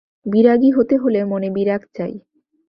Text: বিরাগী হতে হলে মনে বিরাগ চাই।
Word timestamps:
বিরাগী 0.25 0.69
হতে 0.71 0.95
হলে 0.97 1.19
মনে 1.25 1.49
বিরাগ 1.49 1.81
চাই। 1.97 2.13